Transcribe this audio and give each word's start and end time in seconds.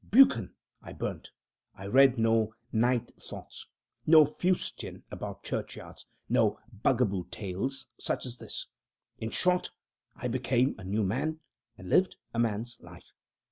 "Buchan" 0.09 0.55
I 0.81 0.93
burned. 0.93 1.29
I 1.75 1.85
read 1.85 2.17
no 2.17 2.55
"Night 2.71 3.11
Thoughts" 3.21 3.67
no 4.07 4.25
fustian 4.25 5.03
about 5.11 5.43
churchyards 5.43 6.07
no 6.27 6.59
bugaboo 6.73 7.25
tales 7.29 7.85
such 7.99 8.25
as 8.25 8.39
this. 8.39 8.65
In 9.19 9.29
short, 9.29 9.69
I 10.15 10.27
became 10.27 10.73
a 10.79 10.83
new 10.83 11.03
man, 11.03 11.39
and 11.77 11.87
lived 11.87 12.15
a 12.33 12.39
man's 12.39 12.77
life. 12.79 13.13